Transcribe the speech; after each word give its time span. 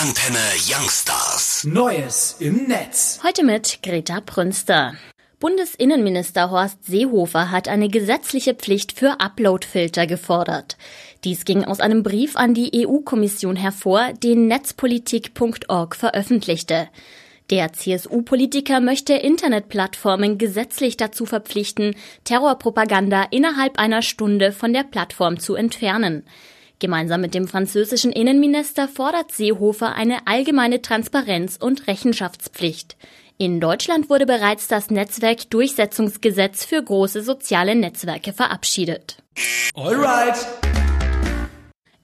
Antenne 0.00 0.38
Youngstars. 0.70 1.64
Neues 1.64 2.36
im 2.38 2.68
Netz. 2.68 3.18
Heute 3.24 3.42
mit 3.42 3.80
Greta 3.82 4.20
Prünster. 4.20 4.94
Bundesinnenminister 5.40 6.52
Horst 6.52 6.84
Seehofer 6.84 7.50
hat 7.50 7.66
eine 7.66 7.88
gesetzliche 7.88 8.54
Pflicht 8.54 8.92
für 8.92 9.18
Uploadfilter 9.18 10.06
gefordert. 10.06 10.76
Dies 11.24 11.44
ging 11.44 11.64
aus 11.64 11.80
einem 11.80 12.04
Brief 12.04 12.36
an 12.36 12.54
die 12.54 12.86
EU-Kommission 12.86 13.56
hervor, 13.56 14.12
den 14.12 14.46
netzpolitik.org 14.46 15.96
veröffentlichte. 15.96 16.88
Der 17.50 17.72
CSU-Politiker 17.72 18.78
möchte 18.78 19.14
Internetplattformen 19.14 20.38
gesetzlich 20.38 20.96
dazu 20.96 21.26
verpflichten, 21.26 21.96
Terrorpropaganda 22.22 23.26
innerhalb 23.32 23.80
einer 23.80 24.02
Stunde 24.02 24.52
von 24.52 24.72
der 24.72 24.84
Plattform 24.84 25.40
zu 25.40 25.56
entfernen. 25.56 26.22
Gemeinsam 26.78 27.20
mit 27.20 27.34
dem 27.34 27.48
französischen 27.48 28.12
Innenminister 28.12 28.86
fordert 28.88 29.32
Seehofer 29.32 29.94
eine 29.94 30.26
allgemeine 30.26 30.80
Transparenz 30.80 31.56
und 31.60 31.86
Rechenschaftspflicht. 31.88 32.96
In 33.36 33.60
Deutschland 33.60 34.10
wurde 34.10 34.26
bereits 34.26 34.68
das 34.68 34.90
Netzwerkdurchsetzungsgesetz 34.90 36.64
für 36.64 36.82
große 36.82 37.22
soziale 37.22 37.74
Netzwerke 37.74 38.32
verabschiedet. 38.32 39.16
Alright. 39.74 40.36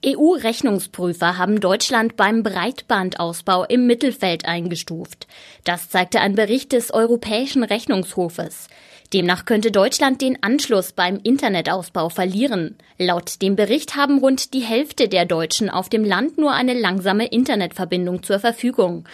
EU-Rechnungsprüfer 0.05 1.37
haben 1.37 1.59
Deutschland 1.59 2.15
beim 2.15 2.43
Breitbandausbau 2.43 3.65
im 3.65 3.87
Mittelfeld 3.87 4.45
eingestuft. 4.45 5.27
Das 5.63 5.89
zeigte 5.89 6.19
ein 6.21 6.35
Bericht 6.35 6.73
des 6.73 6.93
Europäischen 6.93 7.63
Rechnungshofes. 7.63 8.67
Demnach 9.13 9.45
könnte 9.45 9.71
Deutschland 9.71 10.21
den 10.21 10.41
Anschluss 10.43 10.91
beim 10.91 11.19
Internetausbau 11.23 12.09
verlieren. 12.09 12.77
Laut 12.97 13.41
dem 13.41 13.55
Bericht 13.55 13.95
haben 13.95 14.19
rund 14.19 14.53
die 14.53 14.61
Hälfte 14.61 15.07
der 15.07 15.25
Deutschen 15.25 15.69
auf 15.69 15.89
dem 15.89 16.03
Land 16.03 16.37
nur 16.37 16.51
eine 16.51 16.73
langsame 16.73 17.27
Internetverbindung 17.27 18.23
zur 18.23 18.39
Verfügung. 18.39 19.07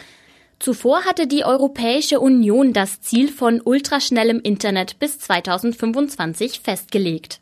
Zuvor 0.59 1.05
hatte 1.05 1.25
die 1.25 1.43
Europäische 1.43 2.19
Union 2.19 2.73
das 2.73 3.01
Ziel 3.01 3.29
von 3.29 3.61
ultraschnellem 3.63 4.39
Internet 4.41 4.99
bis 4.99 5.19
2025 5.19 6.59
festgelegt. 6.61 7.39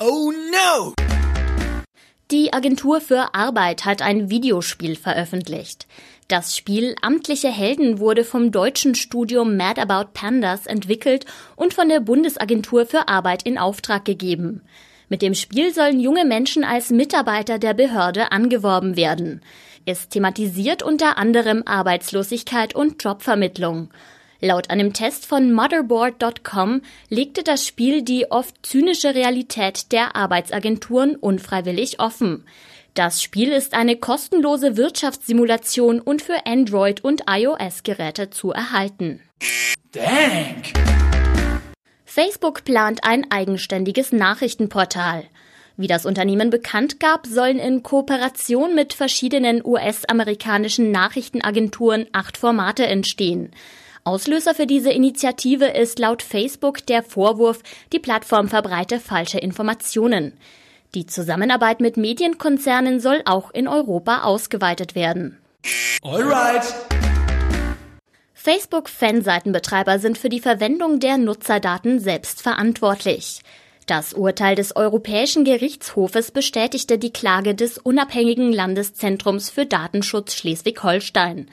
Oh 0.00 0.32
no! 0.32 0.94
Die 2.32 2.52
Agentur 2.52 3.00
für 3.00 3.36
Arbeit 3.36 3.84
hat 3.84 4.02
ein 4.02 4.30
Videospiel 4.30 4.96
veröffentlicht. 4.96 5.86
Das 6.26 6.56
Spiel 6.56 6.96
Amtliche 7.00 7.52
Helden 7.52 8.00
wurde 8.00 8.24
vom 8.24 8.50
deutschen 8.50 8.96
Studio 8.96 9.44
Mad 9.44 9.80
About 9.80 10.10
Pandas 10.12 10.66
entwickelt 10.66 11.24
und 11.54 11.72
von 11.72 11.88
der 11.88 12.00
Bundesagentur 12.00 12.84
für 12.84 13.06
Arbeit 13.06 13.44
in 13.44 13.58
Auftrag 13.58 14.04
gegeben. 14.04 14.62
Mit 15.08 15.22
dem 15.22 15.34
Spiel 15.34 15.72
sollen 15.72 16.00
junge 16.00 16.24
Menschen 16.24 16.64
als 16.64 16.90
Mitarbeiter 16.90 17.60
der 17.60 17.74
Behörde 17.74 18.32
angeworben 18.32 18.96
werden. 18.96 19.40
Es 19.84 20.08
thematisiert 20.08 20.82
unter 20.82 21.18
anderem 21.18 21.62
Arbeitslosigkeit 21.64 22.74
und 22.74 23.04
Jobvermittlung. 23.04 23.90
Laut 24.40 24.70
einem 24.70 24.92
Test 24.92 25.26
von 25.26 25.52
Motherboard.com 25.52 26.82
legte 27.08 27.42
das 27.42 27.66
Spiel 27.66 28.02
die 28.02 28.30
oft 28.30 28.54
zynische 28.64 29.14
Realität 29.14 29.92
der 29.92 30.14
Arbeitsagenturen 30.14 31.16
unfreiwillig 31.16 32.00
offen. 32.00 32.44
Das 32.94 33.22
Spiel 33.22 33.52
ist 33.52 33.74
eine 33.74 33.96
kostenlose 33.96 34.76
Wirtschaftssimulation 34.76 36.00
und 36.00 36.22
für 36.22 36.46
Android- 36.46 37.04
und 37.04 37.24
iOS-Geräte 37.28 38.30
zu 38.30 38.52
erhalten. 38.52 39.20
Dank. 39.92 40.72
Facebook 42.04 42.64
plant 42.64 43.00
ein 43.02 43.30
eigenständiges 43.30 44.12
Nachrichtenportal. 44.12 45.24
Wie 45.76 45.86
das 45.86 46.06
Unternehmen 46.06 46.48
bekannt 46.48 47.00
gab, 47.00 47.26
sollen 47.26 47.58
in 47.58 47.82
Kooperation 47.82 48.74
mit 48.74 48.94
verschiedenen 48.94 49.62
US-amerikanischen 49.62 50.90
Nachrichtenagenturen 50.90 52.06
acht 52.12 52.38
Formate 52.38 52.86
entstehen. 52.86 53.50
Auslöser 54.06 54.54
für 54.54 54.68
diese 54.68 54.92
Initiative 54.92 55.64
ist 55.64 55.98
laut 55.98 56.22
Facebook 56.22 56.86
der 56.86 57.02
Vorwurf, 57.02 57.58
die 57.92 57.98
Plattform 57.98 58.48
verbreite 58.48 59.00
falsche 59.00 59.38
Informationen. 59.38 60.34
Die 60.94 61.06
Zusammenarbeit 61.06 61.80
mit 61.80 61.96
Medienkonzernen 61.96 63.00
soll 63.00 63.22
auch 63.24 63.50
in 63.50 63.66
Europa 63.66 64.22
ausgeweitet 64.22 64.94
werden. 64.94 65.38
Alright. 66.02 66.62
Facebook-Fanseitenbetreiber 68.34 69.98
sind 69.98 70.18
für 70.18 70.28
die 70.28 70.40
Verwendung 70.40 71.00
der 71.00 71.18
Nutzerdaten 71.18 71.98
selbst 71.98 72.42
verantwortlich. 72.42 73.40
Das 73.86 74.14
Urteil 74.14 74.54
des 74.54 74.76
Europäischen 74.76 75.44
Gerichtshofes 75.44 76.30
bestätigte 76.30 76.98
die 76.98 77.12
Klage 77.12 77.56
des 77.56 77.76
unabhängigen 77.78 78.52
Landeszentrums 78.52 79.50
für 79.50 79.66
Datenschutz 79.66 80.36
Schleswig-Holstein. 80.36 81.48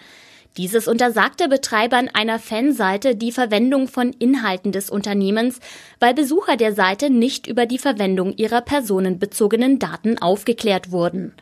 Dieses 0.58 0.88
untersagte 0.88 1.48
Betreibern 1.48 2.10
einer 2.14 2.38
Fanseite 2.38 3.16
die 3.16 3.32
Verwendung 3.32 3.88
von 3.88 4.14
Inhalten 4.14 4.72
des 4.72 4.92
Unternehmens, 4.92 5.60
weil 6.00 6.14
Besucher 6.14 6.58
der 6.58 6.74
Seite 6.74 7.10
nicht 7.10 7.48
über 7.48 7.66
die 7.66 7.80
Verwendung 7.80 8.36
ihrer 8.38 8.62
personenbezogenen 8.62 9.80
Daten 9.80 10.20
aufgeklärt 10.20 10.92
wurden. 10.92 11.34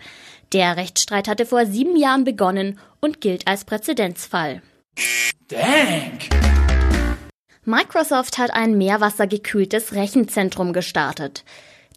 Der 0.53 0.77
Rechtsstreit 0.77 1.27
hatte 1.27 1.45
vor 1.45 1.65
sieben 1.65 1.97
Jahren 1.97 2.23
begonnen 2.23 2.79
und 3.01 3.19
gilt 3.19 3.47
als 3.47 3.65
Präzedenzfall. 3.65 4.61
Dank. 5.49 6.29
Microsoft 7.65 8.37
hat 8.37 8.51
ein 8.51 8.77
meerwassergekühltes 8.77 9.93
Rechenzentrum 9.93 10.71
gestartet. 10.71 11.43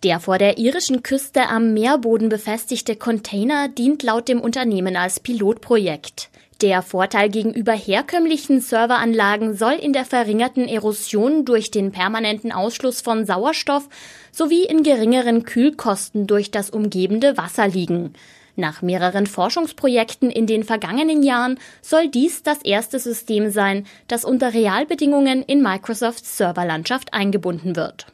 Der 0.02 0.18
vor 0.20 0.38
der 0.38 0.58
irischen 0.58 1.02
Küste 1.02 1.48
am 1.48 1.74
Meerboden 1.74 2.28
befestigte 2.28 2.96
Container 2.96 3.68
dient 3.68 4.02
laut 4.02 4.28
dem 4.28 4.40
Unternehmen 4.40 4.96
als 4.96 5.20
Pilotprojekt. 5.20 6.28
Der 6.60 6.82
Vorteil 6.82 7.30
gegenüber 7.30 7.72
herkömmlichen 7.72 8.60
Serveranlagen 8.60 9.56
soll 9.56 9.72
in 9.74 9.92
der 9.92 10.04
verringerten 10.04 10.68
Erosion 10.68 11.44
durch 11.44 11.70
den 11.70 11.90
permanenten 11.90 12.52
Ausschluss 12.52 13.00
von 13.00 13.26
Sauerstoff 13.26 13.88
sowie 14.30 14.64
in 14.64 14.82
geringeren 14.82 15.44
Kühlkosten 15.44 16.26
durch 16.26 16.50
das 16.50 16.70
umgebende 16.70 17.36
Wasser 17.36 17.66
liegen. 17.66 18.14
Nach 18.56 18.82
mehreren 18.82 19.26
Forschungsprojekten 19.26 20.30
in 20.30 20.46
den 20.46 20.62
vergangenen 20.62 21.24
Jahren 21.24 21.58
soll 21.82 22.08
dies 22.08 22.44
das 22.44 22.62
erste 22.62 23.00
System 23.00 23.50
sein, 23.50 23.84
das 24.06 24.24
unter 24.24 24.54
Realbedingungen 24.54 25.42
in 25.42 25.60
Microsofts 25.60 26.36
Serverlandschaft 26.36 27.12
eingebunden 27.12 27.74
wird. 27.74 28.06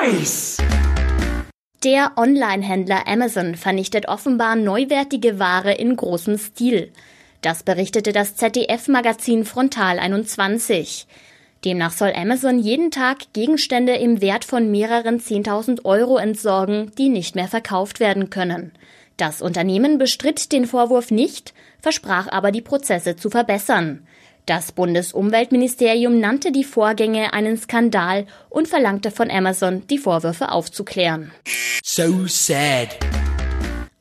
Nice. 0.00 0.58
Der 1.82 2.12
Online-Händler 2.16 3.08
Amazon 3.08 3.56
vernichtet 3.56 4.08
offenbar 4.08 4.54
neuwertige 4.54 5.38
Ware 5.40 5.72
in 5.72 5.96
großem 5.96 6.38
Stil. 6.38 6.92
Das 7.44 7.62
berichtete 7.62 8.14
das 8.14 8.36
ZDF-Magazin 8.36 9.44
Frontal 9.44 9.98
21. 9.98 11.06
Demnach 11.62 11.92
soll 11.92 12.14
Amazon 12.16 12.58
jeden 12.58 12.90
Tag 12.90 13.34
Gegenstände 13.34 13.96
im 13.96 14.22
Wert 14.22 14.46
von 14.46 14.70
mehreren 14.70 15.20
10.000 15.20 15.84
Euro 15.84 16.16
entsorgen, 16.16 16.92
die 16.96 17.10
nicht 17.10 17.34
mehr 17.34 17.48
verkauft 17.48 18.00
werden 18.00 18.30
können. 18.30 18.72
Das 19.18 19.42
Unternehmen 19.42 19.98
bestritt 19.98 20.52
den 20.52 20.64
Vorwurf 20.64 21.10
nicht, 21.10 21.52
versprach 21.82 22.28
aber 22.28 22.50
die 22.50 22.62
Prozesse 22.62 23.14
zu 23.14 23.28
verbessern. 23.28 24.06
Das 24.46 24.72
Bundesumweltministerium 24.72 26.18
nannte 26.18 26.50
die 26.50 26.64
Vorgänge 26.64 27.34
einen 27.34 27.58
Skandal 27.58 28.24
und 28.48 28.68
verlangte 28.68 29.10
von 29.10 29.30
Amazon, 29.30 29.86
die 29.88 29.98
Vorwürfe 29.98 30.50
aufzuklären. 30.50 31.30
So 31.82 32.26
sad. 32.26 32.96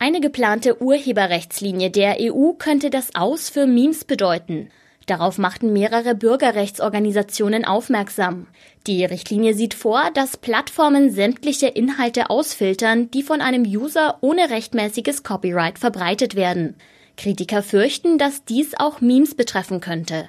Eine 0.06 0.20
geplante 0.20 0.82
Urheberrechtslinie 0.82 1.90
der 1.90 2.18
EU 2.20 2.52
könnte 2.58 2.90
das 2.90 3.16
Aus 3.16 3.48
für 3.50 3.66
Memes 3.66 4.04
bedeuten. 4.04 4.68
Darauf 5.06 5.38
machten 5.38 5.72
mehrere 5.72 6.14
Bürgerrechtsorganisationen 6.14 7.64
aufmerksam. 7.64 8.48
Die 8.86 9.06
Richtlinie 9.06 9.54
sieht 9.54 9.74
vor, 9.74 10.12
dass 10.14 10.36
Plattformen 10.36 11.10
sämtliche 11.10 11.68
Inhalte 11.68 12.30
ausfiltern, 12.30 13.12
die 13.12 13.24
von 13.24 13.40
einem 13.40 13.64
User 13.64 14.18
ohne 14.20 14.50
rechtmäßiges 14.50 15.24
Copyright 15.24 15.80
verbreitet 15.80 16.36
werden. 16.36 16.76
Kritiker 17.16 17.64
fürchten, 17.64 18.18
dass 18.18 18.44
dies 18.44 18.74
auch 18.78 19.00
Memes 19.00 19.36
betreffen 19.36 19.80
könnte. 19.80 20.28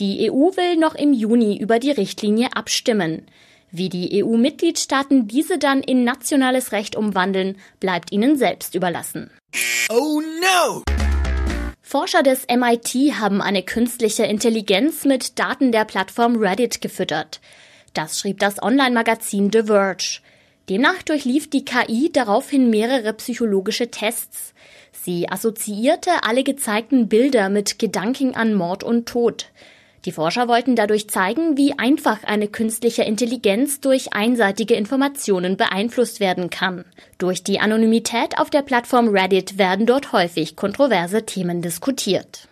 Die 0.00 0.28
EU 0.28 0.56
will 0.56 0.74
noch 0.74 0.96
im 0.96 1.12
Juni 1.12 1.56
über 1.56 1.78
die 1.78 1.92
Richtlinie 1.92 2.48
abstimmen. 2.56 3.26
Wie 3.76 3.88
die 3.88 4.22
EU-Mitgliedstaaten 4.22 5.26
diese 5.26 5.58
dann 5.58 5.80
in 5.80 6.04
nationales 6.04 6.70
Recht 6.70 6.94
umwandeln, 6.94 7.56
bleibt 7.80 8.12
ihnen 8.12 8.36
selbst 8.36 8.76
überlassen. 8.76 9.32
Oh 9.90 10.20
no! 10.20 10.84
Forscher 11.82 12.22
des 12.22 12.46
MIT 12.46 13.18
haben 13.18 13.42
eine 13.42 13.64
künstliche 13.64 14.26
Intelligenz 14.26 15.04
mit 15.04 15.40
Daten 15.40 15.72
der 15.72 15.84
Plattform 15.86 16.36
Reddit 16.36 16.80
gefüttert. 16.82 17.40
Das 17.94 18.20
schrieb 18.20 18.38
das 18.38 18.62
Online-Magazin 18.62 19.50
The 19.52 19.64
Verge. 19.64 20.20
Demnach 20.68 21.02
durchlief 21.02 21.50
die 21.50 21.64
KI 21.64 22.12
daraufhin 22.12 22.70
mehrere 22.70 23.12
psychologische 23.14 23.90
Tests. 23.90 24.54
Sie 24.92 25.28
assoziierte 25.28 26.22
alle 26.22 26.44
gezeigten 26.44 27.08
Bilder 27.08 27.48
mit 27.48 27.80
Gedanken 27.80 28.36
an 28.36 28.54
Mord 28.54 28.84
und 28.84 29.06
Tod. 29.08 29.46
Die 30.04 30.12
Forscher 30.12 30.48
wollten 30.48 30.76
dadurch 30.76 31.08
zeigen, 31.08 31.56
wie 31.56 31.78
einfach 31.78 32.24
eine 32.24 32.48
künstliche 32.48 33.04
Intelligenz 33.04 33.80
durch 33.80 34.12
einseitige 34.12 34.74
Informationen 34.74 35.56
beeinflusst 35.56 36.20
werden 36.20 36.50
kann. 36.50 36.84
Durch 37.18 37.42
die 37.42 37.60
Anonymität 37.60 38.38
auf 38.38 38.50
der 38.50 38.62
Plattform 38.62 39.08
Reddit 39.08 39.56
werden 39.56 39.86
dort 39.86 40.12
häufig 40.12 40.56
kontroverse 40.56 41.24
Themen 41.24 41.62
diskutiert. 41.62 42.48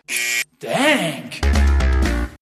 Dank. 0.60 1.81